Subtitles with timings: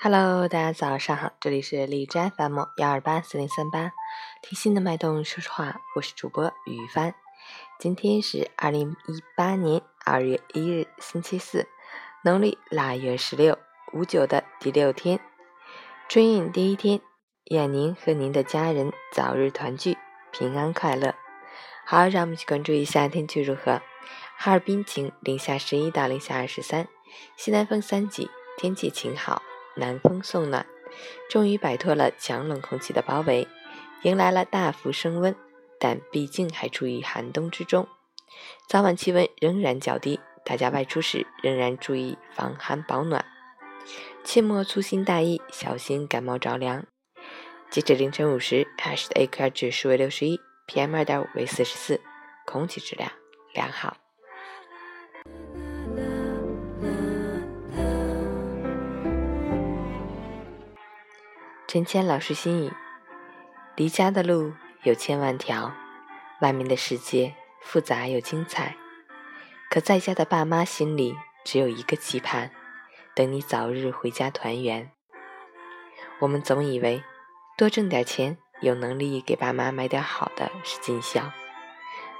[0.00, 3.90] Hello，大家早上好，这里是荔枝 FM 幺二八四零三八，
[4.40, 7.16] 听心的脉动说说话，我是主播雨帆。
[7.80, 11.66] 今天是二零一八年二月一日，星期四，
[12.22, 13.58] 农历腊月十六，
[13.92, 15.18] 五九的第六天，
[16.08, 17.00] 春运第一天，
[17.46, 19.98] 愿您和您的家人早日团聚，
[20.30, 21.16] 平安快乐。
[21.84, 23.82] 好，让我们去关注一下天气如何。
[24.36, 26.86] 哈尔滨晴，零下十一到零下二十三，
[27.36, 29.42] 西南风三级，天气晴好。
[29.78, 30.66] 南风送暖，
[31.30, 33.48] 终于摆脱了强冷空气的包围，
[34.02, 35.34] 迎来了大幅升温，
[35.78, 37.88] 但毕竟还处于寒冬之中。
[38.68, 43.24] 早晚气温仍然较低，大家外出时仍然注意防寒保暖，
[44.22, 46.84] 切莫粗心大意，小心感冒着凉。
[47.70, 52.00] 截止凌晨五时，海市的 AQI 指数为六十一，PM 二点五为四十四，
[52.46, 53.12] 空气质量
[53.52, 54.07] 良好。
[61.68, 62.72] 陈谦老师心语：
[63.76, 65.74] 离家的路有千万条，
[66.40, 68.74] 外面的世界复杂又精彩。
[69.68, 72.50] 可在家的爸妈心里只有一个期盼，
[73.14, 74.90] 等你早日回家团圆。
[76.20, 77.04] 我们总以为
[77.58, 81.30] 多挣点钱，有能力给爸妈买点好的是尽孝，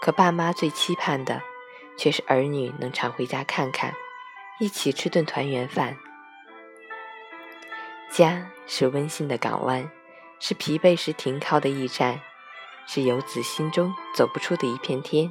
[0.00, 1.42] 可爸妈最期盼的
[1.98, 3.92] 却是儿女能常回家看看，
[4.60, 5.96] 一起吃顿团圆饭。
[8.12, 9.90] 家是温馨的港湾，
[10.38, 12.20] 是疲惫时停靠的驿站，
[12.86, 15.30] 是游子心中走不出的一片天。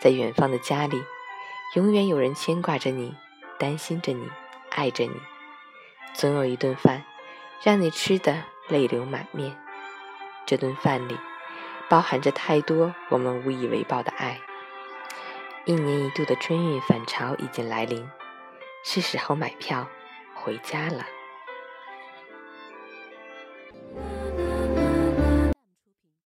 [0.00, 1.00] 在远方的家里，
[1.76, 3.14] 永远有人牵挂着你，
[3.60, 4.28] 担心着你，
[4.70, 5.12] 爱着你。
[6.14, 7.04] 总有一顿饭，
[7.62, 9.56] 让你吃得泪流满面。
[10.46, 11.16] 这顿饭里，
[11.88, 14.40] 包含着太多我们无以为报的爱。
[15.64, 18.10] 一年一度的春运返潮已经来临，
[18.82, 19.86] 是时候买票
[20.34, 21.06] 回家了。